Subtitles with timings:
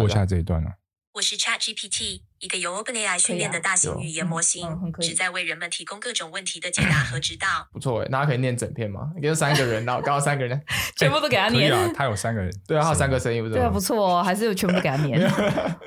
[0.00, 0.72] 播一下这一段啊。
[1.12, 4.64] 我是 ChatGPT，一个由 OpenAI 训练的大型语言模型，
[5.00, 7.46] 旨在为人们提供各种问题的解答和指导。
[7.74, 9.10] 不错诶，大家可以念整篇吗？
[9.20, 10.58] 给三个人， 然后刚好三个人，
[10.96, 11.74] 全部都给他 念。
[11.74, 13.54] 啊，他有三个人，对啊，他有三个声音，不是？
[13.54, 15.20] 对啊，不错哦，还是全部给他念，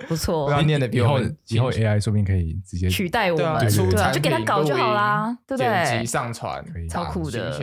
[0.10, 0.52] 不错。
[0.52, 1.18] 他念的以后
[1.48, 5.86] 以后 AI 说不定可以直接取代我们，对啊，就给他搞就好啦，对不对？
[5.86, 7.58] 剪辑上传，超酷的。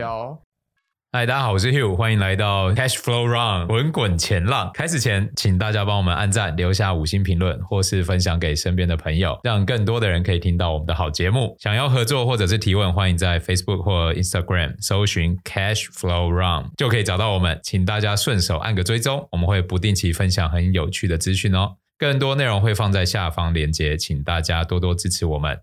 [1.13, 4.71] 嗨，大家好，我是 Hugh，欢迎来到 Cash Flow Run 滚滚钱浪。
[4.73, 11.57] 开始前，请大家帮我们按赞、留下五星评论，或是分享给身边的朋友，让更多的人可以听到我们的好节目。
[11.59, 17.59] 想要合作或者是提问，欢迎在 Facebook 或 Instagram 搜寻 Cash Flow Run，就可以找到我们。
[17.65, 21.73] 请大家顺手按个追踪，我们会不定期分享很有趣的资讯哦。
[21.99, 25.59] 更多内容会放在下方链接，请大家多多支持我们。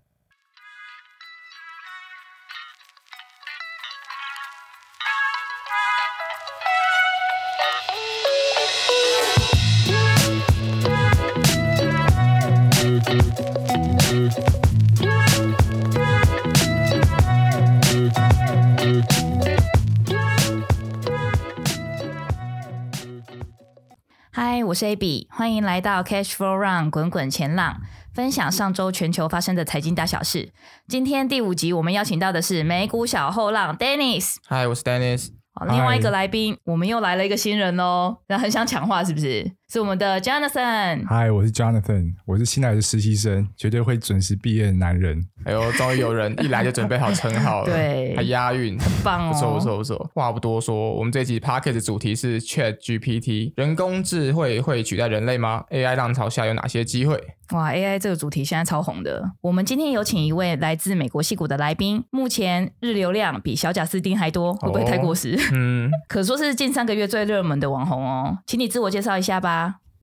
[24.68, 27.80] 我是 AB，欢迎来到 Cash Flow Run 滚滚前浪，
[28.12, 30.52] 分享上周全球发生的财经大小事。
[30.86, 34.36] 今天第五集，我们邀请到的是美股小后浪 Dennis。
[34.46, 35.30] 嗨，我是 Dennis。
[35.70, 39.50] 另外一个来宾，我们又来了一个新人哦，那很想抢话，是不是？
[39.70, 41.06] 是我们的 Jonathan。
[41.06, 45.22] 嗨，我是 Jonathan，我是新来的实习生，绝对会准时毕业的男人。
[45.44, 50.10] 哎呦，终于有人 一来就准备好称号了，对，还押韵，很棒哦，不错不错不错。
[50.14, 57.22] 话不多说，我们这集 p o c k e t 主题是 ChatGPT，人工智慧会取代人类吗？AI 浪潮下有哪些机会？
[57.52, 59.32] 哇，AI 这个主题现在超红的。
[59.40, 65.34] 我们今天有请一位来自美国戏谷的来宾，目前日流量比小贾斯汀还多，会不会太过时？
[65.34, 68.38] 哦、嗯， 可说是近三个月最热门的网红哦。
[68.46, 69.57] 请你自我介绍一下吧。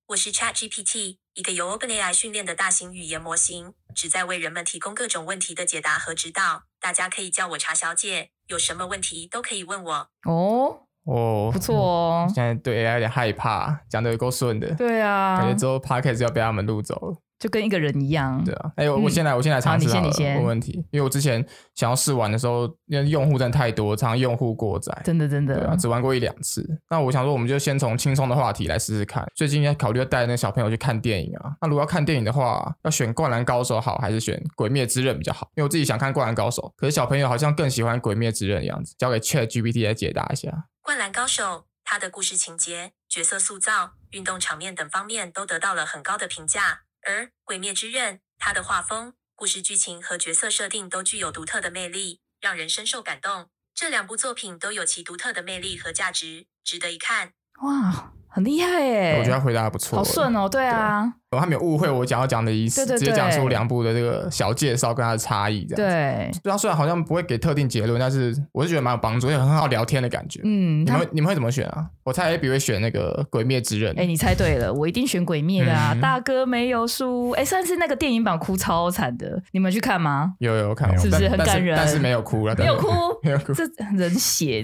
[0.10, 6.66] 我是 ChatGPT，一个由 OpenAI 训练的大型语言模型，旨在为人们提供各种问题的解答和指导。
[6.80, 10.10] 大家可以叫我茶小姐，有什么问题都可以问我。
[10.28, 12.32] 哦哦，不错哦。
[12.32, 14.76] 现在对 AI 有点害怕，讲的有够顺的。
[14.76, 17.18] 对啊，感觉之后 Podcast 要被他们录走了。
[17.38, 18.72] 就跟一个人一样，对啊。
[18.78, 19.86] 哎、欸，我先来，嗯、我先来尝试。
[19.86, 20.74] 你先，你先问问题。
[20.92, 25.56] 因为我之前想要试玩的时候，因为用户真的太多，常常用户过载，真的真的。
[25.56, 26.66] 对啊，只玩过一两次。
[26.90, 29.26] 那我想说，我们就先从轻松的话题来试试看。
[29.36, 31.52] 最近应该考虑要带那个小朋友去看电影啊。
[31.62, 35.50] 那如果要看电影的话，要选《灌篮高手》好，还是选《鬼灭之刃》比较好？
[35.56, 38.96] 因为我自己想看《灌篮高手》，可是小朋友好像更喜欢《鬼灭之刃》的样子。
[38.98, 40.50] 交给 ChatGPT 来解答一下。
[40.82, 41.44] 《灌篮高手》
[41.84, 46.82] 它的故事情节、角色塑造、运动场面等方面都得到了很高的评价。
[47.06, 53.50] 而《鬼灭之刃》，它的画风、故事剧情和角色设定都具有独特的魅力，让人深受感动。
[53.76, 57.34] 这两部作品都有其独特的魅力和价值，值得一看。
[57.62, 59.18] 哇，很厉害耶！
[59.20, 60.50] 我觉得他回答还不错，好顺哦。
[60.50, 61.14] 对啊。
[61.32, 65.92] 他没有误会我想要讲的意思，直接讲出两部的这个小介绍跟它的差异，这样。
[65.92, 70.40] 对，对他虽然好像不会给特定结论，但是我是觉得蛮有帮助，也很好聊天的感觉。
[70.44, 71.88] 嗯，你们你们会怎么选啊？
[72.04, 73.94] 我猜 A B 会选那个《鬼灭之刃》。
[74.00, 75.96] 哎，你猜对了，我一定选《鬼灭》的啊！
[76.02, 77.32] 大哥没有输。
[77.32, 80.34] 哎，上次那个电影版哭超惨的，你们去看吗？
[80.40, 81.76] 有有看，是不是很感人？
[81.76, 82.88] 但是没有哭了，没有哭，
[83.24, 83.64] 没有哭，这
[83.98, 84.64] 人血。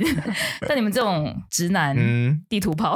[0.68, 1.96] 但你们这种直男，
[2.48, 2.96] 地图炮，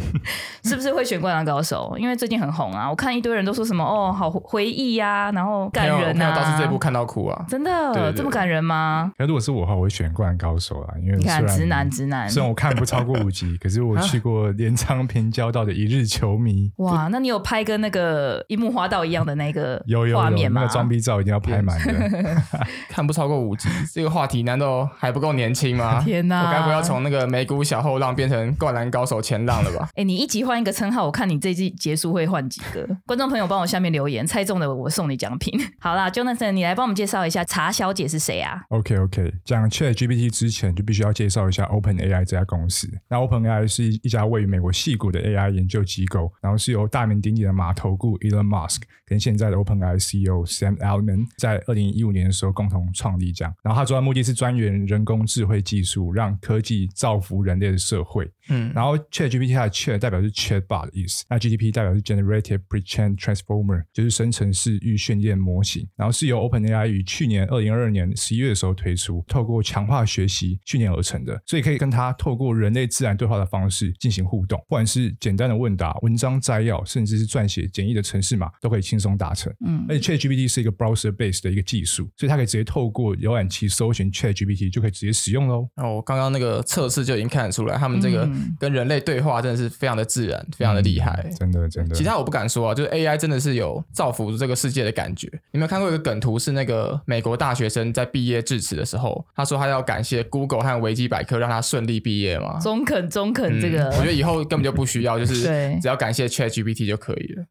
[0.64, 1.92] 是不是会选《灌篮高手》？
[1.98, 3.84] 因为最近很红啊，我看一堆人都说什么。
[3.84, 6.32] 哦，好回忆呀，然后感人啊！
[6.32, 9.10] 倒是这部看到哭啊，真的这么感人吗？
[9.18, 16.70] 那如果是我的话，我会选《灌篮高手》啊，因为你看直男直男，虽然我看不超过五集，可是我去过镰仓平交道的一日球迷。
[16.78, 20.60] 哇，那你有拍跟那个樱木花道一样的那个有有画面吗？
[20.60, 22.42] 那个装逼照一定要拍满的。
[22.88, 26.00] 看不超过五集，这个话题难道还不够年轻吗？
[26.06, 26.46] 天哪！
[26.46, 29.88] 我该不要从那个美股小后浪变成灌篮高手前浪了吧？
[29.96, 33.64] 哎，你一集换一个称号，我看你这季结束会换几个观众朋友帮我。
[33.64, 35.52] 下面留言猜中的我送你奖品。
[35.80, 42.88] 好啦，Jonathan，你来帮我们介绍一下茶小姐是谁啊？OK OK，讲 ChatGPT 之前就必须要介绍一下 OpenAI 这家公司。
[43.08, 53.52] 那 OpenAI 是一家位于美国矽谷的 AI 研究机构，然后是由大名鼎鼎的马头顾 Elon Musk 跟现在的 OpenAI CEO Sam Altman 在二零一五年的时候共同创立这样。
[53.62, 58.30] 然后他主要目的是专研人工智慧技术，让科技造福人类的社会。
[58.50, 79.54] 嗯，然后 ChatGPT 它的 Chat 代表是 Chatbot 的意思，那 GTP 代表是 Generative Pre-trained Transformer，就是生成式预训练模型，然后是由 OpenAI 于去年二零二二年十一月的时候推出，透过强化学习训练而成的，所以可以跟它透过人类自然对话的方式进行互动，不管是简单的问答、文章摘要，甚至是撰写简易的程式码，都可以轻松达成。
[79.64, 85.68] 嗯，而且 ChatGPT 是一个 browser-based 的一个技术，所以它可以直接透过浏览器搜寻 ChatGPT 就可以直接使用喽。
[85.76, 88.28] 哦，刚刚那个测试就已经看得出来，他们这个
[88.58, 91.94] 跟人类对话真的是非常的自然，非常的厉害，真的真的。
[91.94, 95.26] 其他我不敢说啊，就是 AI 真的是有造福这个世界的感觉。
[95.50, 96.38] 你有没有看过一个梗图？
[96.44, 102.58] 是那个美国大学生在毕业致辞的时候，他说他要感谢 Google 和维基百科让他顺利毕业吗？
[102.60, 105.42] 中肯中肯，这个、嗯、我觉得以后根本就不需要，就是
[105.80, 107.44] 只要感谢 ChatGPT 就可以了。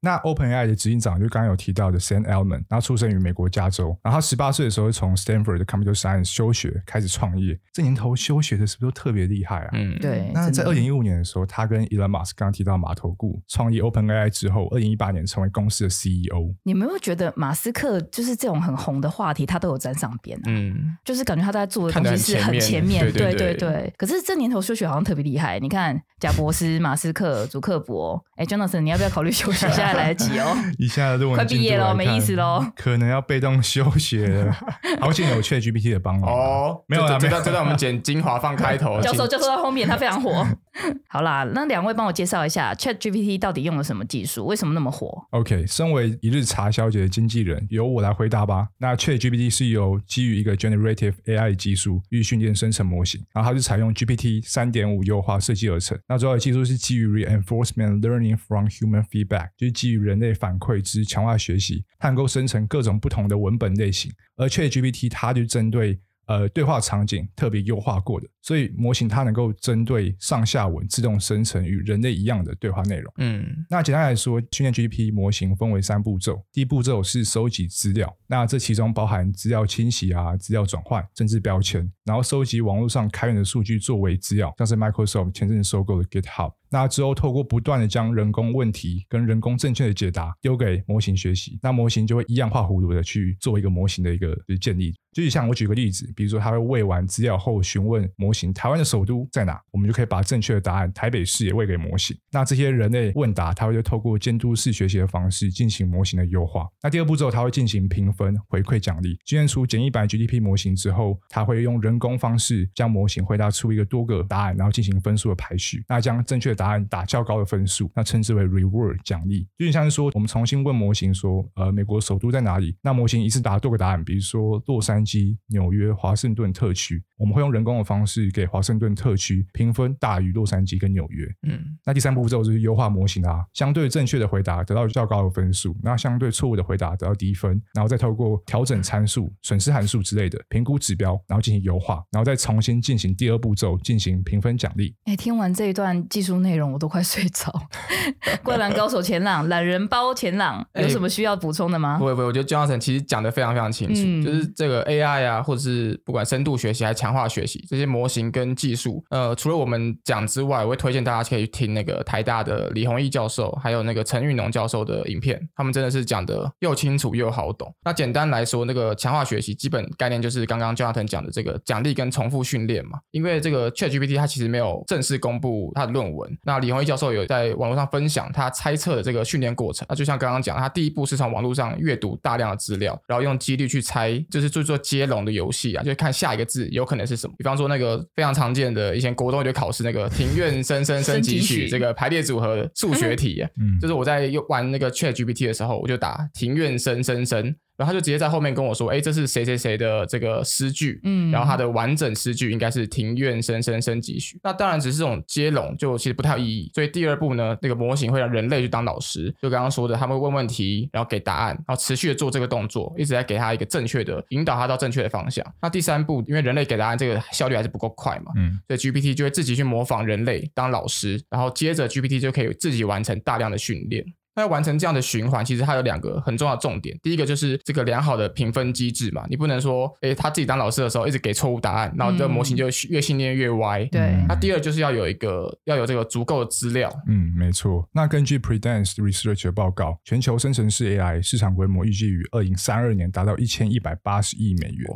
[0.00, 7.58] 那 OpenAI 的执行长就刚刚有提到的 Sam Altman，然后出生于美国加州，然后他十八岁的时候从 Stanford 的 Computer Science 休学开始创业。
[7.72, 9.70] 这年头休学的是不是都特别厉害啊？
[9.72, 10.30] 嗯，对。
[10.32, 16.54] 那在二零一五年的时候，他跟 Elon Musk 刚刚提到马头顾创业 OpenAI 之后，二零一八年成为公司的 CEO。
[16.64, 20.42] 你们有没有觉得马斯克就是这种很红的话题，他都有沾上边啊？
[20.46, 23.92] 嗯，就是感觉他在做的东西是很前面，对对对。
[23.96, 25.58] 可是这年头休学好像特别厉害。
[25.58, 29.68] 你看贾博士、马斯克、祖克伯，哎，Jonathan，你要不要考虑休学？
[29.68, 30.56] 现在来得及哦。
[30.78, 32.64] 一下子论文快毕业了，没意思喽。
[32.76, 34.56] 可能要被动休学了。
[35.00, 36.84] 好险有 ChatGPT 的帮忙哦。
[36.86, 39.00] 没有了，这段这段我们剪精华放开头。
[39.02, 40.46] 教授教授到后面他非常火。
[41.08, 48.68] 好啦，那两位帮我介绍一下 ChatGPT 到底用了什么技术，为什么那么火？OK，身为一日茶小姐的经纪人，由我来回答吧。
[48.78, 55.98] 那 ChatGPT 是由基于一个 Generative AI 技术预训练生成模型，然后它是采用 GPT 三点五优化设计而成。
[56.08, 64.12] 那主要的技术是基于 Reinforcement Learning from Human Feedback，就是基于人类反馈之强化学习，它能够生成各种不同的文本类型。
[64.36, 65.98] 而 ChatGPT 它就针对
[66.28, 73.12] 呃，对话场景特别优化过的，所以模型它能够针对上下文自动生成与人类一样的对话内容。
[73.16, 76.44] 嗯，那简单来说，训练 GPT 模型分为三步骤。
[76.52, 86.52] 第一步骤是收集资料，那这其中包含资料清洗啊、资料转换、甚至标签，然后收集网络上开源的数据作为资料，像是 Microsoft 前阵子收购的 GitHub。
[86.70, 94.94] 那之后透过不断的将人工问题跟人工正确的解答丢给模型学习，那模型就会一样画葫芦的去做一个模型的一个建立。
[95.10, 102.16] 就是像我举个例子，比如说他会喂完资料后询问模型台湾的首都在哪，我们就可以把正确的答案台北市也喂给模型。
[102.30, 106.68] 那这些人类问答，它会就透过监督式学习的方式进行模型的优化。
[106.82, 109.18] 那第二步骤，它会进行评分回馈奖励。
[109.24, 115.82] 训练出简易版 GDP 模型之后，它会用人工方式将模型回答出一个多个答案，然后进行分数的排序。
[115.88, 119.48] 那将正确的答案打较高的分数，那称之为 reward 奖励。
[119.56, 122.76] 就像是说，我们重新问模型说，呃，美国首都在哪里？
[122.82, 125.78] 那模型一次答多个答案，比如说洛杉矶、纽约。
[125.98, 131.26] 华盛顿特区，我们会用人工的方式给华盛顿特区评分大于洛杉矶跟纽约。
[131.42, 144.94] 嗯，那第三步骤就是优化模型啊，相对正确的回答得到较高的分数，那相对错误的回答得到低分，然后再透过调整参数、损失函数之类的评估指标，然后进行优化，然后再重新进行第二步骤进行评分奖励。
[145.04, 147.52] 哎，听完这一段技术内容，我都快睡着。
[148.42, 151.98] 灌篮高手前朗，懒人包前朗，有什么需要补充的吗？
[151.98, 167.70] 不会不会，我觉得 Jonathan 其实讲的非常非常清楚，嗯、就是这个 AI 啊，或者是是不管深度学习还是强化学习这些模型跟技术，呃，除了我们讲之外，我会推荐大家可以去听那个台大的李宏毅教授，还有那个陈玉农教授的影片，他们真的是讲的又清楚又好懂。
[167.84, 172.98] 那简单来说，那个强化学习基本概念就是刚刚 Jonathan 讲的这个奖励跟重复训练嘛。
[173.10, 179.86] 因为这个 ChatGPT 它其实没有正式公布它的论文，那李宏毅教授有在网络上分享他猜测的这个训练过程。
[179.88, 185.82] 那就像刚刚讲，他第一步是从网络上阅读大量的资料，然后用几率去猜，就是做做接龙的游戏啊。
[185.82, 197.56] 就看下一个字有可能是什么，比方说那个非常常见的以前国中就考试那个庭院深深深几许这个排列组合数学题， 嗯，就是我在玩那个 ChatGPT 的时候，我就打庭院深深深。
[197.78, 201.00] 然后他就直接在后面跟我说：“哎，这是谁谁谁的这个诗句？
[201.04, 204.38] 嗯，然后他的完整诗句应该是‘庭院深深深几许’。
[204.42, 206.68] 那当然只是这种接龙，就其实不太有意义。
[206.74, 215.46] 所以第二步呢，那个模型会让人类去当老师，就刚刚说的，他们会问问题，然后给答案，然后持续的做这个动作，一直在给他一个正确的引导，他到正确的方向。
[215.62, 224.04] 那第三步，因为人类给答案这个效率还是不够快嘛，嗯，所以 GPT 就会自己去模仿人类当老师，然后接着 GPT 就可以自己完成大量的训练。”
[224.38, 226.96] 那要完成这样的循环，其实它有两个很重要的重点。
[227.02, 233.84] 第一个就是这个良好的评分机制嘛，你不能说，诶，他自己当老师的时候一直给错误答案，然后这个模型就越训练越歪。
[233.86, 234.26] 对、嗯。
[234.28, 236.88] 那第二就是要有一个要有这个足够的资料。
[237.08, 237.88] 嗯，没错。
[237.92, 244.88] 那根据 Predence Research 的报告，全球生成式 AI 市场规模预计于二零三二年达到一千一百八十亿美元。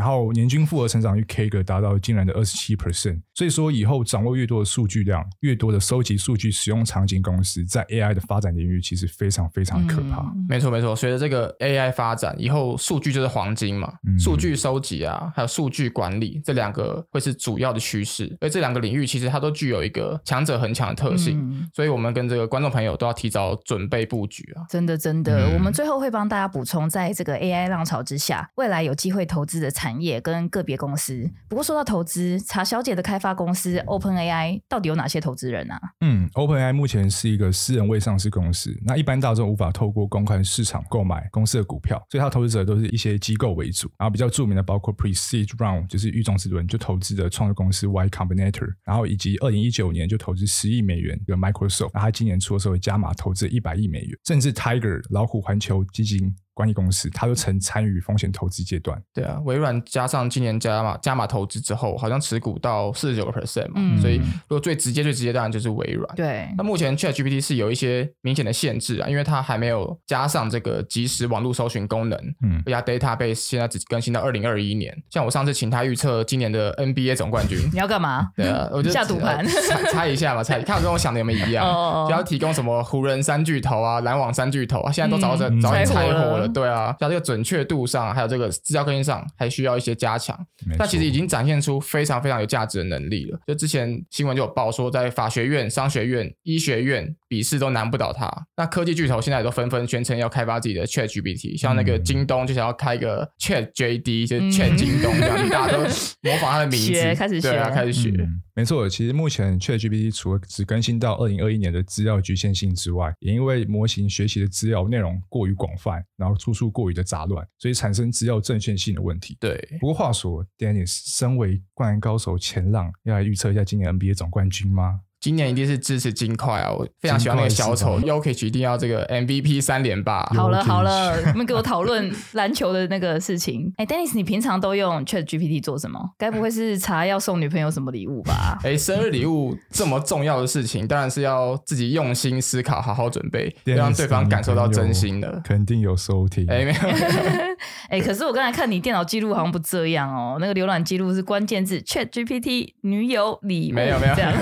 [0.00, 3.20] 然后年均复合成长率 K 个达到惊人的二十七 percent。
[3.34, 10.22] 所以说，以后掌握越多的数据量，越多的收集数据使用场景，公司在 AI 的发展领域其实非常非常可怕。
[10.22, 13.92] 嗯、没错没错，随着这个 AI 发展，以后数据就是黄金嘛。
[14.06, 18.34] 嗯、数据收集啊，还有数据管理这两个会是主要的趋势。
[18.40, 24.64] 而这两个领域其实它都具有一个强者恒强的特性，嗯、所以我们跟这个观众朋友都要提早准备布局啊。
[24.70, 31.30] 真的真的，嗯、我们最后会帮大家补充，在这个 AI 浪潮之下，未来有机会投资的产业跟个别公司。
[31.48, 35.80] 不过说到投资，查小姐的开发公司 OpenAI 到底有哪些投资人啊？
[36.02, 43.90] 嗯，OpenAI 目前是一个私人未上市公司，那一般大众无法透过公开市场购买公司的股票，所以它投资者都是一些机构为主。
[43.96, 56.34] 然后比较著名的包括 Pre-seed Round，就是预种子轮就投资的创业公司 Y Combinator，然后以及二零一九年就投资十亿美元的 Microsoft，然后今年初的时候加码投资一百亿美元，甚至 Tiger 老虎环球基金。
[56.60, 59.00] 管理公司，他都曾参与风险投资阶段。
[59.14, 63.74] 对啊，微软加上今年加码加码投资之后，好像持股到四十九个 percent 嘛。
[63.76, 66.14] 嗯、所以如果最直接最直接，当然就是微软。
[66.14, 66.48] 对。
[66.58, 72.18] 那目前 ChatGPT 是有一些明显的限制啊，因为它还没有加上这个即时网络搜寻功能。
[72.42, 72.62] 嗯。
[72.66, 74.94] 而且 database 现在只更新到二零二一年。
[75.08, 78.28] 像我上次请他预测今年的 NBA 总冠军， 你要干嘛？
[78.36, 81.66] 对啊，我就下赌盘，猜猜一下嘛，猜看跟我想的有没有一样。
[81.66, 82.06] 哦。
[82.08, 86.49] 就要提供什么湖人三巨头啊，篮网三巨头啊，现在都早早早已猜火了。
[86.52, 87.20] 对啊，像这个。
[87.30, 90.34] 准确度上，还有这个资料更新上，还需要一些加强。
[90.36, 93.38] 错但其实已经展现出非常非常有价值的能力了。
[93.46, 98.28] 就之前新闻就有报说，在法学院、商学院、医学院笔试都难不倒他。
[98.56, 105.82] 那科技巨头现在也都纷纷宣称要开发自己的 Chat GPT，像那个京东就想要开一个 Chat JD，就是 Chat 京东这样，嗯、 大家都
[106.22, 108.08] 模仿他的名字，开始学，对啊，开始学。
[108.18, 119.34] 嗯没错，其实目前 ChatGPT 除了只更新到二零二一年的资料局限性之外，也因为模型学习的资料内容过于广泛，然后出处过于的杂乱，所以产生资料正确性的问题。
[119.40, 119.66] 对。
[119.80, 125.00] 不过话说，Dennis 身为灌篮高手前浪，要来预测一下今年 NBA 总冠军吗？
[125.20, 126.72] 今年一定是支持金块啊！
[126.72, 130.22] 我非常喜欢那个小丑 Yokich，一定要这个 MVP 三连霸。
[130.34, 133.70] 好了好了，你们给我讨论篮球的那个事情。
[133.76, 136.00] 哎，Dennis，你平常都用 Chat GPT 做什么？
[136.16, 138.58] 该不会是查要送女朋友什么礼物吧？
[138.64, 145.40] 哎，生日礼物这么重要的事情，当然是要自己用心思考，好好准备，让对方感受到真心的。
[145.44, 146.46] 肯定有收听。
[146.48, 146.78] 哎，没有。
[147.90, 154.32] 哎，可是我刚才看你电脑记录好像不这样哦，那个浏览记录是关键字 Chat GPT 女友礼物，没有没有这样。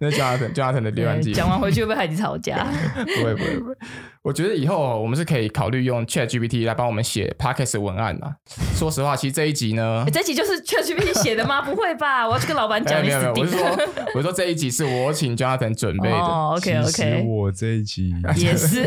[0.00, 2.64] 那 Jonathan，Jonathan 的浏览记录讲完回去会不会害你吵架？
[2.94, 3.74] 不会不会不会。
[4.22, 8.36] 我觉得以后我们是可以考虑用 Chat GPT 来帮我们写 Podcast 文案的。
[8.74, 11.62] 说实话，其实这一集呢，这一集就是 Chat GPT 写的吗？
[11.68, 12.26] 不会吧？
[12.28, 13.00] 我要去跟老板讲。
[13.00, 13.66] 没有没有，我是说，
[14.14, 16.16] 我是说这一集是我请 Jonathan 准备的。
[16.16, 16.90] 哦，OK OK。
[16.90, 18.86] 其实我这一集 也是。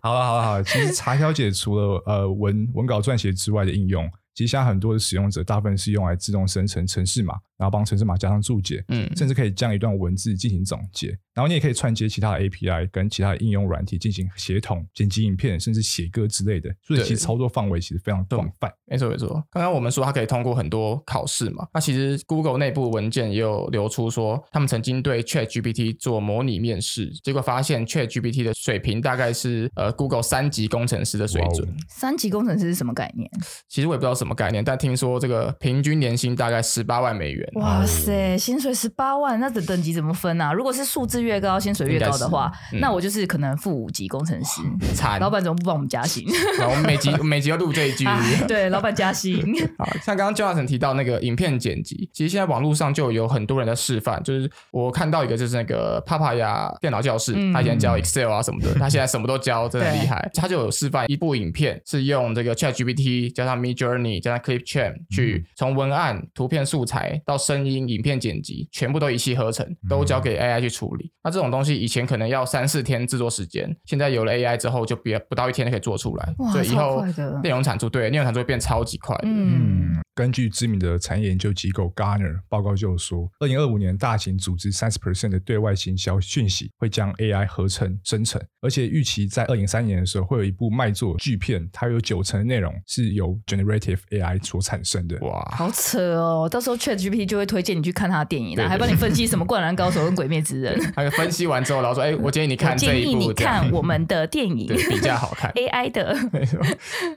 [0.00, 11.08] 好了好了好了，其实查小姐除了呃文文稿撰写之外的应用，其实现在很多的使用者大部分是用来自动生成程式码，然后帮城市码加上注解，嗯，甚至可以将一段文字进行总结。
[11.34, 16.74] 然后你也可以串接其他的 API，跟其他的应用软体进行协同、剪辑影片，甚至写歌之类的。
[16.82, 18.72] 所以其实操作范围其实非常广泛。
[18.86, 19.28] 没错没错。
[19.50, 31.68] 刚刚我们说它可以通过很多考试嘛，那其实 Google 内部文件也有流出说，他们曾经对 ChatGPT 做模拟面试，结果发现 ChatGPT 的水平大概是呃 Google 三级工程师的水准。
[31.90, 33.30] 三级工程师是什么概念？
[33.68, 37.45] 其实我也不知道什么概念，但听说这个平均年薪大概十八万美元。
[37.54, 40.52] 哇塞，薪水十八万，那的等级怎么分啊？
[40.52, 44.60] 如果是数字越高，薪水越高的话，嗯、那我就是可能负五级工程师。
[44.94, 46.26] 惨，老板怎么不帮我们加薪？
[46.68, 48.04] 我们每集每集要录这一句。
[48.46, 49.40] 对，老板加薪。
[49.78, 54.22] 好，像刚刚 Jonathan 提到那个影片剪辑，其实现在网络上就有很多人在示范。
[54.22, 60.30] 就是我看到一个，就是那个 Papaya 电脑教室，嗯、他以前教 Excel 啊什么的，他现在什么都教，真的厉害。
[60.34, 71.10] 他就有示范一部影片，是用这个 ChatGPT 加上 Midjourney 加上 Clipchamp 去从文案、图片素材到声音、影片剪辑，全部都一气呵成，都交给 AI 去处理。
[71.22, 76.34] 那这种东西以前可能要三四天制作时间，现在有了 AI 之后，就别不到一天就可以做出来。
[76.38, 77.04] 哇所以以后
[77.42, 79.22] 内容产出，对内容产出会变超级快的。
[79.24, 95.18] 嗯，根据知名的产业研究机构 Gartner 报告就说，二零二五年大型组织三十 percent 的对外行销讯息会将 AI 合成生成，而且预期在二零三年的时候会有一部卖座巨片，它有九成的内容是由 Generative AI 所产生的。
[95.20, 96.48] 哇，好扯哦！
[96.50, 100.74] 到时候 ChatGPT 就会推荐你去看他的电影了，还帮你分析什么《灌篮高手》跟《鬼灭之刃》。
[100.96, 106.58] 还有分析完之后，然后说：“哎、欸，我建议你看这一部，建议你看我们的电影，比较好看。” AI 的， 没错。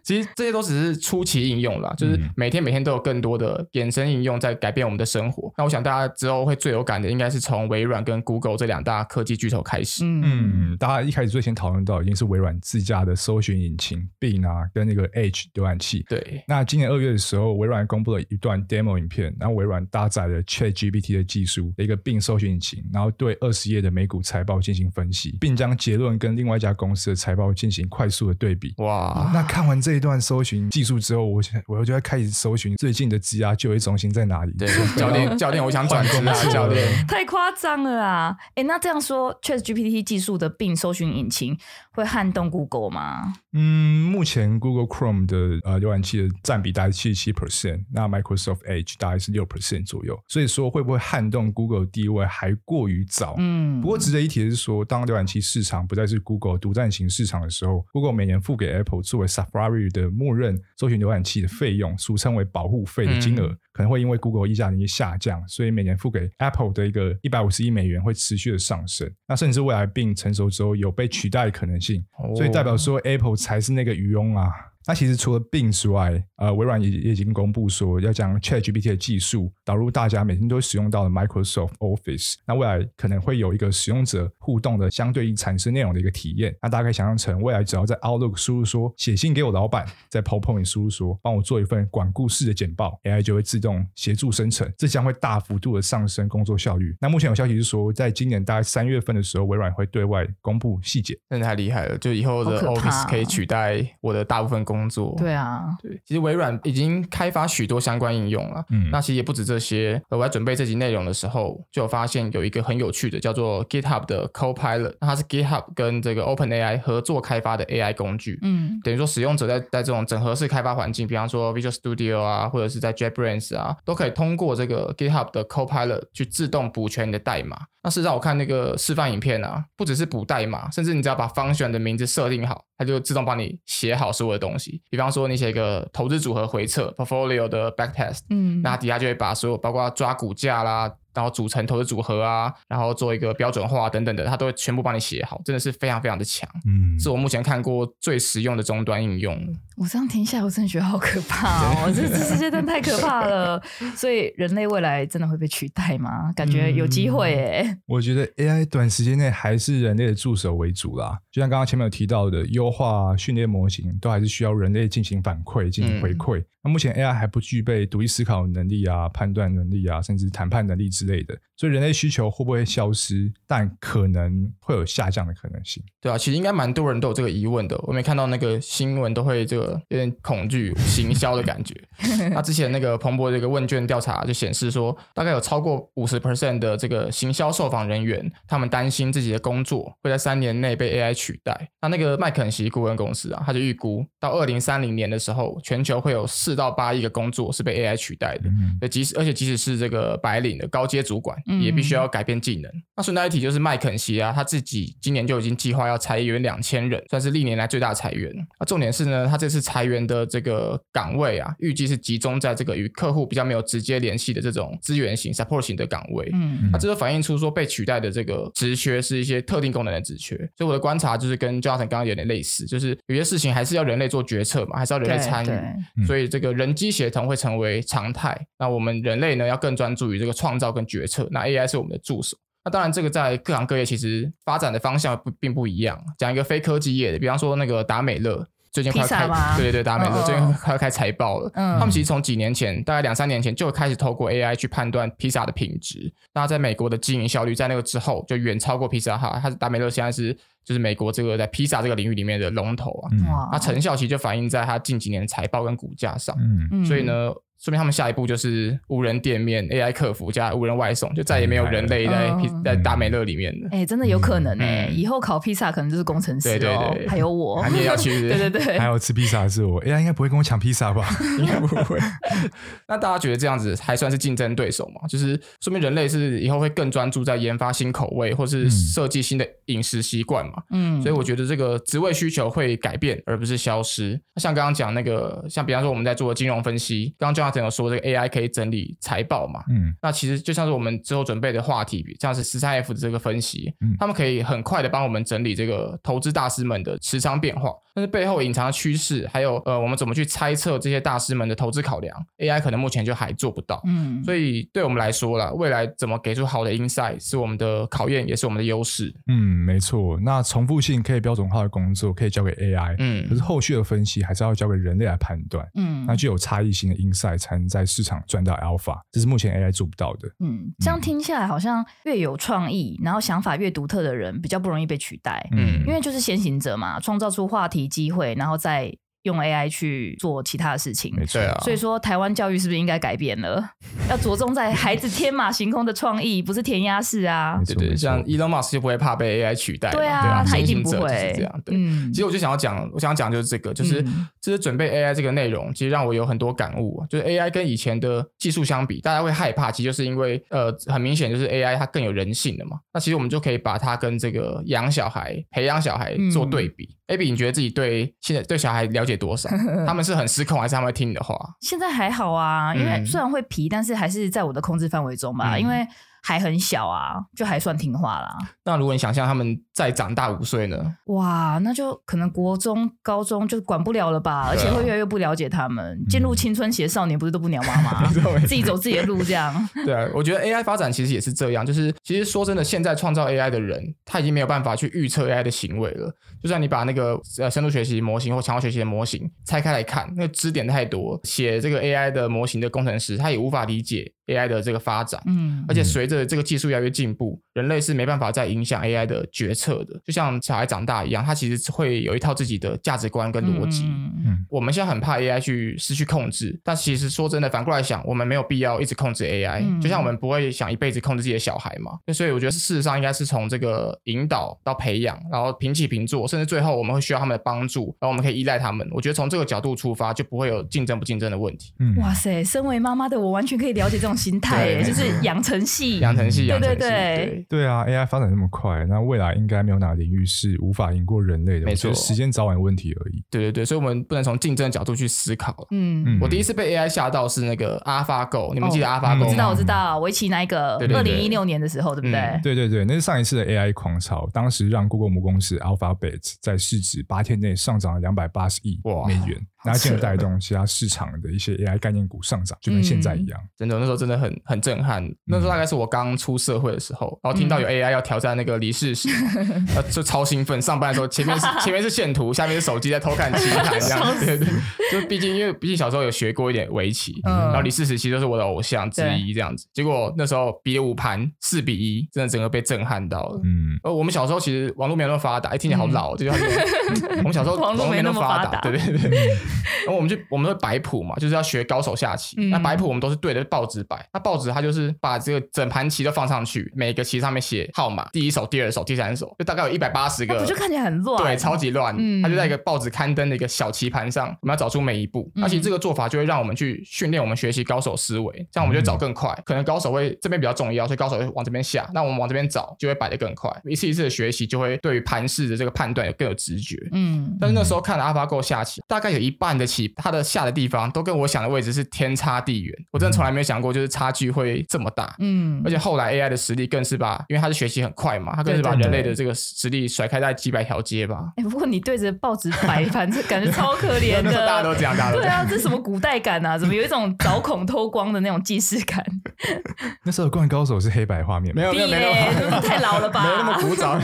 [0.03, 2.88] 其实这些都只是初期应用啦，就是每天每天都。
[2.89, 5.53] 都有更多的衍生应用在改变我们的生活。
[5.55, 10.03] 那我想大家之后会最有感的，应该是从微软跟 Google 这两大科技巨头开始。
[10.03, 16.03] 嗯，大家一开始最先讨论到，已经是微软自家的搜寻引擎 Bing 啊，跟那个 Edge 浏览器。
[16.09, 16.43] 对。
[16.47, 28.73] 那今年二月的时候，微软公布了一段 demo 影片，然后微软搭载了 ChatGPT 的技术的一个 Bing 搜寻引擎，然后对二十页的美股财报进行分析，并将结论跟另外一家公司的财报进行快速的对比。
[28.77, 29.29] 哇！
[29.31, 34.53] 那看完这一段搜寻技术之后，我想我就在开始搜寻最近的职涯就业中心在哪里。
[34.57, 37.05] 对，教练，教练，我想转职啊，教练。
[37.05, 38.37] 太夸张了啊！
[38.55, 41.57] 哎，那这样说，ChatGPT 技术的 Bing 搜寻引擎
[41.99, 43.33] 会撼动 Google 吗？
[43.53, 50.17] 嗯，目前 Google Chrome 的呃浏览器的占比大概七十七 percent，那 Microsoft Edge 大概是六 percent 左右。
[50.27, 53.35] 所以说会不会撼动 Google 的地位还过于早。
[53.37, 69.09] 嗯，不过值得一提的是说，当浏览器市场不再是 Google 独占型市场的时候，Google 每年付给 Apple 作为 Safari 的默认搜寻浏览器的费用，俗称为保护费的金额，嗯、可能会因为 Google 溢价能力下降，所以每年付给 Apple 的一个一百五十亿美元会持续的上升。
[69.25, 74.51] 那甚至未来 Bing 成熟之后有被取代的可能性，哦、所以代表说 Apple 才是那个渔翁啊。
[74.89, 82.37] 那其实除了 Bing 之外，呃，微软也也已经公布说要将 ChatGPT 的技术导入大家每天都使用到的 Microsoft Office。
[82.43, 86.55] 那未来可能会有一个使用者互动的相对应产生内容的一个体验。
[86.59, 96.97] 那大家可以想象成未来只要在 Outlook 输入说写信给我老板，在 PowerPoint 输入说帮我做一份管故事的简报，AI 就会自动协助生成，这将会大幅度的上升工作效率。
[96.99, 101.15] 那目前有消息是说，在今年大概三月份的时候，微软会对外公布细节。
[101.29, 104.78] 真的太厉害了，就以后的 Office 可以取代我的大部分工作。
[104.79, 108.63] 工作对啊，对，其实微软已经开发许多相关应用了。
[108.69, 110.01] 嗯，那其实也不止这些。
[110.09, 114.95] 我在准备这集内容的时候，就有发现有一个很有趣的，叫做 GitHub 的 Copilot。
[115.01, 118.39] 那它是 GitHub 跟这个 OpenAI 合作开发的 AI 工具。
[118.41, 127.59] 嗯，等于说使用者在在这种整合式开发环境，比方说 Visual Studio 啊，或者是在 JetBrains 啊，都可以通过这个 GitHub 的 Copilot 去自动补全你的代码。
[127.81, 134.81] 那事实上，我看那个示范影片啊，不只是补代码，甚至你只要把 function 的名字设定好，它就自动帮你写好所有的东西。
[134.89, 140.91] 比方说，你写一个投资组合回测 portfolio 的 backtest，嗯，那底下就会把所有包括抓股价啦。
[141.13, 146.49] 然后组成投资组合啊，然后做一个标准化等等的，它都会全部帮你写好，真的是非常非常的强。
[146.65, 149.37] 嗯，是我目前看过最实用的终端应用。
[149.77, 151.91] 我这样听下来，我真的觉得好可怕哦！
[151.95, 153.61] 这 这世界真的太可怕了。
[153.95, 156.31] 所以人类未来真的会被取代吗？
[156.35, 157.81] 感觉有机会诶、嗯。
[157.85, 161.17] 我觉得 AI 短时间内还是人类的助手为主啦。
[161.31, 166.39] 就像刚刚前面有提到的，优化训练模型都还是需要人类进行反馈、进行回馈。
[166.39, 173.29] 嗯那目前 AI 还不具备独立思考能力啊、判断能力啊，甚至谈判能力之类的，所以人类需求会不会消失？
[173.45, 175.83] 但可能会有下降的可能性。
[175.99, 177.77] 对啊，其实应该蛮多人都有这个疑问的。
[177.83, 181.75] 我没看到那个新闻都会这个有点恐惧行销的感觉。
[182.31, 191.69] 那之前那个彭博这个问卷调查就显示说，大概有超过五十 percent 的这个行销受访人员，他们担心自己的工作会在三年内被 AI 取代。
[191.81, 202.71] 那那个麦肯锡顾问公司啊，他就预估到二零三零年的时候，全球会有四到八亿个工作是被 AI 取代的，嗯、即使而且即使是这个白领的高阶主管，嗯、也必须要改变技能。
[202.95, 208.33] 那顺带一提，就是麦肯锡啊，他自己今年就已经计划要裁员两千人，算是历年来最大裁员。
[208.59, 216.29] 那重点是呢，他这次裁员的这个岗位啊，预计是集中在这个与客户比较没有直接联系的这种资源型、support 型的岗位。
[216.33, 220.35] 嗯，那这就反映出说被取代的这个职缺是一些特定功能的职缺。
[220.57, 226.05] 所以我的观察就是跟 Jonathan 刚刚有点类似，就是有些事情还是要人类做决策嘛，还是要人类参与。
[226.05, 226.69] 所以这个人。
[226.79, 231.27] 机协同会成为常态，那我们人类呢，要更专注于这个创造跟决策。
[231.29, 232.37] 那 AI 是我们的助手。
[232.65, 235.97] 那当然，这个在各行各业其实发展的方向不并不一样。
[236.17, 241.49] 讲一个非科技业的，比方说那个达美乐，最近快开，对对对，达美乐最近快要开财报了。
[241.53, 246.13] 嗯，他们其实从几年前，大概两三年前就开始透过 AI 去判断披萨的品质。
[246.33, 249.39] 那在美国的经营效率，在那个之后就远超过披萨哈。
[249.41, 250.37] 它是达美乐现在是。
[250.65, 256.37] 就是美国这个在披萨这个领域里面的龙头啊，那成效其实就反映在它近几年的财报跟股价上，
[256.71, 257.31] 嗯，所以呢。
[257.61, 263.67] 说明他们下一步就是无人店面、AI 客服加无人外送，就再也没有人类在、嗯、在达美乐里面了。
[263.71, 271.05] 哎、欸，真的有可能哎、欸，嗯、以后烤披萨可能就是工程师、喔，对对对，还有我，你也要去， 对对对，还有吃披萨的是我，AI 应该不会跟我抢披萨吧？
[271.37, 271.99] 应该不会。
[272.87, 275.07] 那大家觉得这样子还算是竞争对手吗？
[275.09, 280.63] 就是说明人类是以后会更专注在研发新口味，或是设计新的饮食习惯嘛？
[280.71, 284.19] 嗯，所以我觉得这个职位需求会改变，而不是消失。
[284.37, 309.35] 像刚刚讲那个，像比方说我们在做金融分析，刚刚刚才有说这个 AI 可以整理财报嘛，嗯，那其实就像是我们之后准备的话题，像是十三 F 的这个分析，嗯，他们可以很快的帮我们整理这个投资大师们的持仓变化，但是背后隐藏的趋势，还有呃，我们怎么去猜测这些大师们的投资考量，AI 可能目前就还做不到，嗯，所以对我们来说啦，未来怎么给出好的 insight 是我们的考验，也是我们的优势，嗯，
[309.65, 328.93] 没错，那重复性可以标准化的工作可以交给 AI，嗯，可是后续的分析还是要交给人类来判断，嗯，那具有差异性的 insight 才能在市场赚到 alpha，这是目前 AI 做不到的，嗯，这样听下来好像越有创意，然后想法越独特的人比较不容易被取代，嗯，因为就是先行者嘛，创造出话题机会，然后再。
[329.23, 331.57] 用 AI 去做其他的事情，没错啊。
[331.61, 333.71] 所以说，台湾教育是不是应该改变了？
[334.09, 337.59] 要着重在孩子天马行空的创意，不是填鸭式啊。
[337.65, 339.91] 对对，像 Elon Musk 就不会怕被 AI 取代。
[339.91, 341.61] 对啊，他一定不会这样。
[341.65, 341.75] 对，
[342.11, 344.03] 其实我就想要讲，我想要讲就是这个，就是
[344.41, 347.05] 就是准备 AI 这个内容，其实让我有很多感悟。
[347.09, 352.77] 就是 AI 跟以前的技术相比，大家会害怕，其实就是因为呃，很明显就是 AI 它更有人性的嘛。
[352.93, 356.95] 那其实我们就可以把它跟这个养小孩、培养小孩做对比。
[357.07, 359.49] Abby，你觉得自己对现在对小孩了解多少？
[359.85, 361.35] 他们是很失控，还是他们会听你的话？
[361.61, 365.55] 现在还好啊，因为虽然会皮，但是还是在我的控制范围中吧。
[365.55, 365.85] 嗯、因为
[366.21, 368.37] 还很小啊，就还算听话啦。
[368.63, 370.77] 那如果你想象他们再长大五岁呢？
[371.05, 375.97] 哇，那就可能国中、高中就管不了了吧，而且会越来越不了解他们。
[376.09, 378.05] 进入青春期的少年不是都不鸟妈妈，
[378.45, 379.69] 自己走自己的路这样。
[379.85, 386.13] 对啊，我觉得 AI 发展其实也是这样，就是其实说真的，现在创造 AI 的人他已经没有办法去预测 AI 的行为了。
[386.43, 395.21] 就算你把那个呃深度学习模型或强化学习的模型拆开来看，那个支点太多，写这个 AI 的模型的工程师他也无法理解 AI 的这个发展。
[395.25, 399.99] 嗯，而且随着这个技术越来越进步，人类是没办法再影响 AI 的决策的。
[400.05, 403.83] 就像小孩长大一样，他其实会有一套自己的价值观跟逻辑。
[404.25, 409.61] 嗯，我们现在很怕 AI 去失去控制，但其实说真的，反过来想，我们没有必要一直控制 AI。
[409.61, 411.99] 嗯，就像我们不会想一辈子控制自己的小孩嘛。
[412.05, 416.27] 那所以我觉得事实上应该是从这个引导到培养，然后平起平坐。
[416.27, 418.87] 甚至最后我们会需要他们的帮助，然后我们可以依赖他们。
[418.91, 421.73] 我觉得从这个角度出发，就不会有竞争不竞争的问题。
[421.79, 433.23] 嗯，哇塞，身为妈妈的我完全可以了解这种心态，就是养成系，养成系，对对对对，对啊！AI 发展那么快，那未来应该没有哪个领域是无法赢过人类的，没错，时间早晚问题而已。
[433.29, 435.67] 对对对，所以我们不能从竞争的角度去思考。
[435.71, 439.25] 嗯，我第一次被 AI 吓到是那个 AlphaGo，你们记得 AlphaGo 吗？
[439.25, 442.39] 我知道，我知道，围棋那一个，二零一六年的时候，对不对？
[442.43, 446.99] 对对对，那是上一次的 AI 狂潮，当时让 Google 母公司 Alphabet 在市值。
[447.09, 449.41] 八天内上涨了两百八十亿美元。
[449.63, 453.39] 然后进而带动其他市场的一些 AI 概念股上涨，就跟现在一样。
[453.57, 455.03] 真的，那时候真的很很震撼。
[455.25, 459.09] 那时候大概是我刚出社会的时候，然后听到有 AI 要挑战那个李世石，
[459.91, 460.61] 就超兴奋。
[460.61, 464.19] 上班的时候，前面是 前面是线图，下面是手机在偷看棋盘这样。
[464.19, 464.47] 对对，
[464.91, 469.67] 就毕竟因为毕竟小时候有学过一点围棋，然后李世石其实就是我的偶像之一这样子。
[469.73, 473.41] 结果那时候比了五盘四比一，真的整个被震撼到了。
[473.43, 476.15] 嗯，而我们小时候其实网络没有那么发达，哎，听起来好老。
[476.15, 476.35] 就像
[477.19, 479.37] 我们小时候网络没那么发达，对对对。
[479.85, 482.35] 然后我们就我们会摆谱嘛，就是要学高手下棋。
[482.37, 484.07] 嗯、那摆谱我们都是对着报纸摆。
[484.13, 490.39] 那报纸它就是把这个整盘棋都放上去，每个棋上面写号码，第一手、第二手、第三手，就大概有一百八十个。
[490.39, 491.23] 不就看起来很乱？
[491.23, 491.95] 对，超级乱。
[491.97, 495.31] 嗯，它就在一个报纸刊登的一个小棋盘上，我们要找出每一步。
[495.41, 499.37] 而且这个做法就会让我们去训练我们学习高手思维，这样我们就找更快。
[499.45, 501.89] 可能高手会这边比较重要，所以高手会往这边下。
[501.93, 503.49] 那我们往这边找，就会摆得更快。
[503.65, 506.77] 一次一次的学习，就会对于盘势的这个判断有更有直觉。
[506.91, 515.15] 嗯，但是那时候看了 AlphaGo 下棋，大概有一半的起，它的下的地方都跟我想的位置是天差地远，我真的从来没有想过，就是差距会这么大。
[515.19, 521.31] 嗯，而且后来 AI 的实力更是把，因为它是学习很快嘛，它更是把人类的这个实力甩开在几百条街吧。
[521.37, 524.31] 哎，不过你对着报纸摆盘，这感觉超可怜的。
[524.31, 525.19] 大家都这样，大家都。
[525.19, 526.57] 对啊，这什么古代感啊？
[526.57, 529.03] 怎么有一种凿孔偷光的那种既视感？
[530.03, 533.23] 那时候《灌篮高手》是黑白画面，没有没有没有，太老了吧？
[533.25, 533.99] 没有那么古早。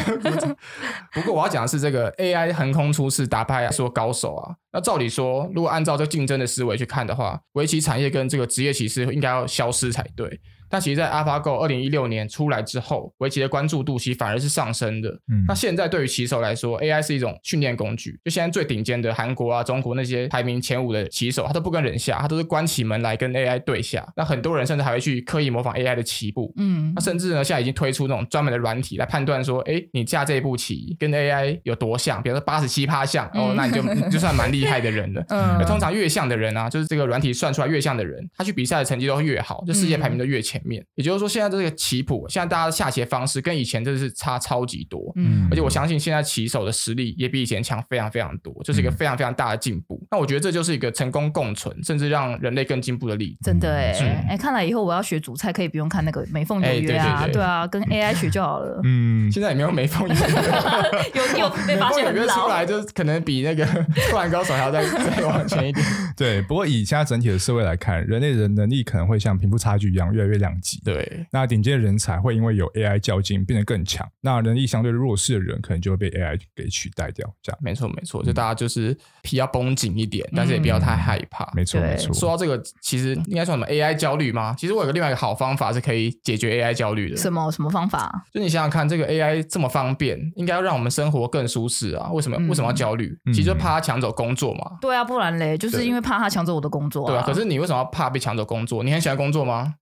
[1.13, 4.55] 不过我要讲的是，这个 AI 横空出世，打败说高手啊。
[4.71, 10.39] 那照理说，如果按照这竞争的思维去看的话，围棋产业跟这个职业棋士应该要消失才对。
[10.75, 15.07] 但其实，在 AlphaGo 二零一六年出来之后，围棋的关注度其实反而是上升的。
[15.31, 18.19] 嗯，那现在对于棋手来说，AI 是一种训练工具。
[18.25, 24.05] 就现在最顶尖的韩国啊、中国那些排名前五的棋手，他都不跟人下，他都是关起门来跟 AI 对下。
[24.17, 26.53] 那很多人甚至还会去刻意模仿 AI 的棋步。
[26.57, 35.23] 嗯，那甚至呢，现在已经推出那种专门的软体来判断说，哎，你下这一步棋跟 AI 有多像，比如说八十七趴像，哦，那你就你 就算蛮厉害的人了。
[35.29, 40.85] 嗯，那通常越像的人啊，就是这个软体算出来越像的人，他去比赛的成绩都会越好，就世界排名都越前面。
[40.95, 45.11] 也就是说，现在这个棋谱，现在大家下棋的方式跟以前真的是差超级多。
[45.15, 49.99] 嗯，而且我相信现在棋手的实力也比以前强非常非常多，这、就是一个非常非常大的进步。
[50.03, 53.37] 嗯、那我觉得这就是一个成功共存，甚至让人类更进步的例子。
[53.43, 53.91] 真的哎，
[54.27, 58.79] 哎、欸，看来以后我要学煮菜可以不用看那个美凤有约啊，欸、对，啊，跟 AI 学就好了。
[58.83, 60.21] 嗯， 现在也没有美凤有约，
[61.15, 62.35] 有有被发现很老。
[62.35, 63.65] 出来就可能比那个
[64.11, 65.85] 《灌篮高手》还要再再往前一点。
[66.15, 70.79] 对，不过以现在整体的社会来看，人类的能力可能会像贫富差距一样越来越两极。
[70.83, 77.25] 对，那顶尖的人才会因为有 AI 较劲变得更强，那能力相对弱势的人可能就会被 AI 给取代掉。
[77.41, 81.51] 这样，没错没错，就大家就是皮要绷紧一点，嗯、但是也不要太害怕。
[81.55, 82.13] 没错没错。
[82.13, 84.55] 说到这个，其实应该说什么 AI 焦虑吗？
[84.57, 87.17] 其实我有个另外一个好方法是可以解决 AI 焦虑的。
[87.17, 88.25] 什么什么方法？
[88.33, 92.09] 就你想想看，这个 AI 这么方便，应该要让我们生活更舒适啊？
[92.11, 93.17] 为什么、嗯、为什么要焦虑？
[93.27, 94.77] 其实就怕他抢走工作嘛。
[94.81, 97.07] 对啊，不然嘞，就是因为怕他抢走我的工作、啊。
[97.07, 98.83] 对啊，可是你为什么要怕被抢走工作？
[98.83, 99.75] 你很喜欢工作吗？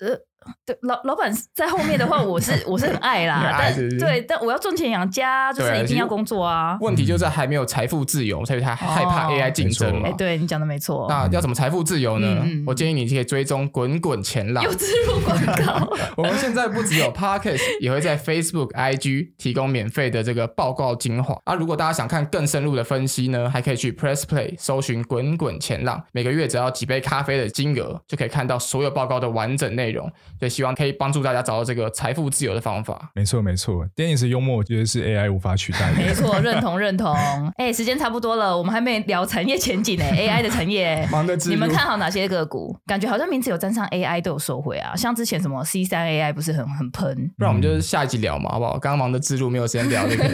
[0.00, 0.18] 呃。
[0.64, 6.76] 对，老老板在后面的话，我是我是很爱啦， 但对，但我要赚钱养家，就是一定要工作啊。
[6.80, 10.08] 问题就在还没有财富自由，所以他害怕 AI 竞争嘛。
[10.08, 11.06] 哎、哦，对你讲的没错。
[11.08, 12.42] 那要怎么财富自由呢？
[12.44, 14.62] 嗯、我建议你可以追踪滚滚前浪。
[14.64, 15.96] 有植入广告。
[16.16, 21.38] 我们现在不只有 Podcast，也会在 Facebook、IG 提供免费的这个报告精华。
[21.44, 30.10] 啊，如果大家想看更深入的分析呢，还可以去 Press Play 搜寻滚滚前浪，每个月只要几杯咖啡的金额，就可以看到所有报告的完整内容。
[30.38, 31.18] 所以希望可以帮助。
[31.18, 33.10] 大家找到这个财富自由的方法。
[33.12, 33.84] 没错，没错。
[33.96, 35.96] Dennis 幽默，我觉得是 AI 无法取代的。
[35.96, 37.12] 没错，认同，认同。
[37.58, 40.04] 哎、欸，时间差不多了，我们还没聊产业前景呢。
[40.14, 42.74] AI 的产业，忙的你们看好哪些个股？
[42.86, 44.94] 感觉好像名字有沾上 AI 都有收回啊。
[44.94, 47.14] 像之前什么 C 三 AI 不是很很喷？
[47.36, 48.78] 不然我们就是下一集聊嘛，好不好？
[48.78, 50.24] 刚刚忙的自助没有时间聊这个，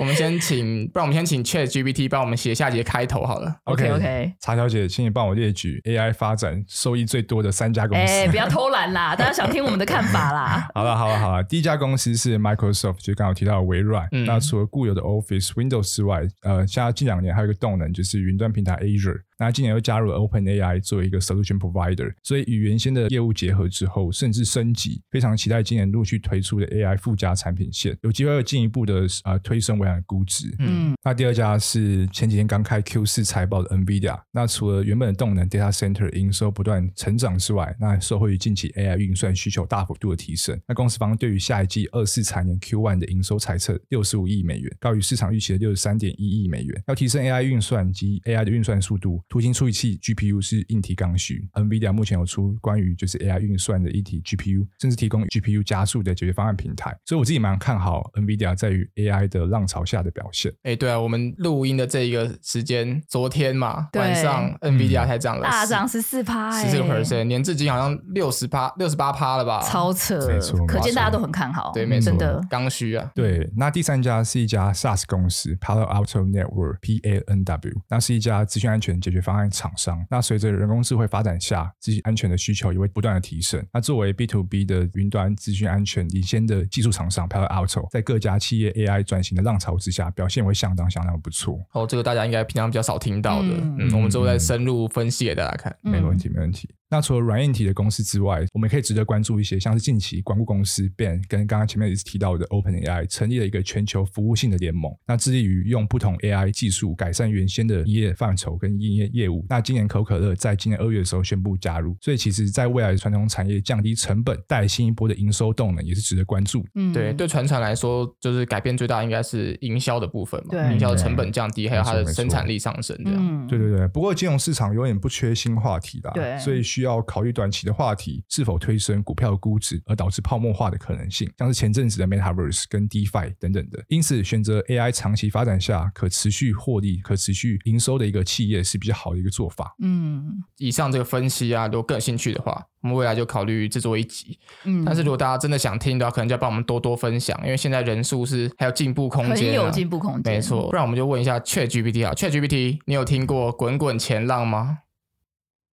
[0.00, 3.54] 我们先请，不然我们先请 Chat GPT 帮我们写下集的开头好了。
[3.64, 4.32] OK OK。
[4.40, 8.02] 查小姐，请你帮我列举 AI 发展收益最多的三家公司。
[8.02, 10.68] 哎、欸，不要偷懒啦，大家想听我们的看法啦。
[10.74, 10.96] 好了。
[10.96, 14.06] 好了好了，第一家公司是 Microsoft，就刚好提到的微软。
[14.12, 19.20] 嗯、那除了固有的 Office、Windows 之外，呃，现在近两年还有一个动能，就是云端平台 Azure。
[19.42, 30.54] 那今年又加入了 OpenAI 作为一个 Solution Provider，所以与原先的业务结合之后，甚至升级，非常期待今年陆续推出的 AI 附加产品线，有机会有进一步的呃推升微软的估值。
[30.60, 34.16] 嗯，那第二家是前几天刚开 Q 四财报的 NVIDIA。
[34.30, 46.82] 那除了原本的动能 Data Center 营收不断成长之外，那受惠于近期 AI 运算需求大幅度的提升，那公司方对于下一季二四财年 Q one 的营收猜测六十五亿美元，高于市场预期的六十三点一亿美元。
[46.86, 59.26] 要提升 AI 运算及 AI 的运算速度，图形处理器 GPU 是硬体刚需，NVIDIA 目前有出关于就是 AI 运算的硬体 GPU，甚至提供 GPU 加速的解决方案平台，所以我自己蛮看好 NVIDIA 在于 AI
[59.30, 60.52] 的浪潮下的表现。
[60.64, 72.38] 哎，对啊，我们录音的这一个时间，昨天嘛晚上 NVIDIA 才涨了，大涨十四趴，十四 percent，年至今好像六十趴、六十八趴了吧，超扯，没错，可见大家都很看好，对，没错，真的。
[72.50, 73.10] 刚需啊。
[73.14, 80.04] 对，那第三家是一家 SaaS 公司 Palo Alto Network（PANW），那是一家资讯安全解决方案厂商。
[80.10, 83.64] 那随着人工智慧发展下，资讯安全的需求也会不断的提升。
[83.72, 91.60] 那作为 B to B 的云端资讯安全领先的技术厂商，Palo Alto 在各家企业 AI 转型的浪潮之下，表现会相当相当不错。
[91.72, 95.76] 哦，这个大家应该平常比较少听到的，嗯，嗯，我们之后再深入分析给大家看。
[95.82, 96.68] 没问题，没问题。
[96.92, 109.46] 那除了软硬体的公司之外，我们也可以值得关注一些，像是近期光顾公司 Ben 跟刚刚前面也是提到的 OpenAI 成立了一个全球服务性的联盟，那致力于用不同 AI 技术改善原先的营业范畴跟营业业务。
[109.48, 116.62] 那今年可口可乐在今年二月的时候宣布加入，所以其实在未来的传统产业降低成本，带来新一波的营收动能，也是值得关注。
[116.74, 123.18] 嗯，对，对，传产来说，就是改变最大应该是营销的部分嘛，营销的成本降低，还有它的生产力上升这样。
[123.18, 123.88] 嗯，对对对。
[123.88, 133.82] 不过金融市场永远不缺新话题的，对，所以需要考虑短期的话题是否推升股票估值，而导致泡沫化的可能性，像是前阵子的 Metaverse 跟 DeFi 等等的。
[133.88, 139.74] 因此，选择 AI 长期发展下可持续获利、可持续营收的一个企业是比较好的一个做法。
[139.80, 144.38] 嗯，以上这个分析啊，如果更有兴趣的话，我们未来就考虑制作一集。
[144.64, 150.34] 嗯，但是如果大家真的想听的话，可能就要帮我们多多分享，因为现在人数是还有进步空间、啊，很有进步空间。
[150.34, 154.78] 没错，不然我们就问一下 ChatGPT 啊，ChatGPT，你有听过滚滚前浪吗？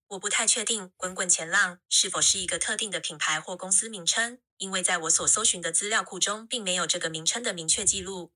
[0.09, 8.31] 我不太确定“滚滚前浪”是否是一个特定的品牌或公司名称，因为在我所搜寻的资料库中，并没有这个名称的明确记录。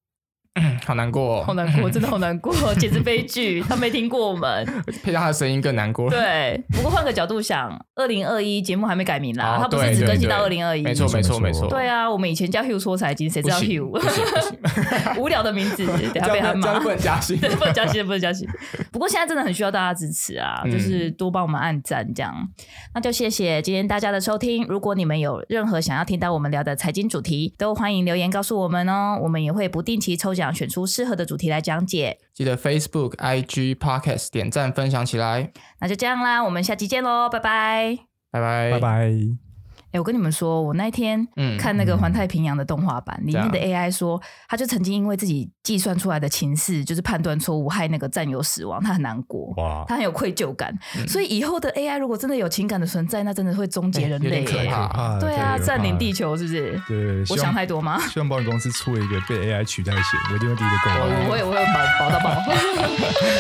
[0.86, 3.62] 好难过、哦，好难过，真的好难过， 简直悲剧。
[3.62, 4.66] 他没听过我们，
[5.02, 6.10] 配上他的声音更难过。
[6.10, 10.82] 对，不过换个角度想，二零二一节目还没改名啦，他不是只更新到二零二一。
[10.82, 11.68] 没错，没错，没错。
[11.70, 13.90] 对啊，我们以前叫 Hugh 说财经，谁知道 Hugh？
[15.18, 16.80] 无聊的名字，等下被他骂。
[16.80, 18.48] 不能加薪，不能加薪，不能加薪。
[18.92, 22.34] 不过现在真的很需要大家支持啊，就是多帮我们按赞这样。
[22.94, 24.66] 那就谢谢今天大家的收听。
[24.68, 29.18] 如果你们有任何想要听到我们聊的财经主题，都欢迎留言告诉我们哦。
[29.24, 32.18] 我们也会不定期抽奖，选出适合的主题来讲解。
[32.34, 35.52] 记得 Facebook、IG、Podcast 点赞分享起来。
[35.80, 38.00] 那就这样啦，我们下期见喽，拜拜，
[38.32, 39.43] 拜拜，拜拜。
[39.94, 41.26] 哎，我跟你们说，我那天
[41.60, 50.76] 看那个《环太平洋》的动画版，里面的 AI 说，他就曾经因为自己计算出来的情势就是判断错误，害那个战友死亡，他很难过，哇，他很有愧疚感。
[51.08, 54.44] 所以以后的 AI 如果真的有情感的存在，那真的会终结人类。
[54.44, 56.82] 对啊，占领地球是不是？
[56.88, 58.00] 对，我想太多吗？
[58.10, 60.98] 希望保险公司出了一个被 AI 取代险，我一定会第一个购买。
[60.98, 62.32] 我我也我也保保到保，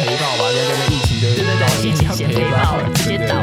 [0.06, 3.34] 赔爆吧，现在这个疫情的，对对对，疫情险赔爆，直接倒。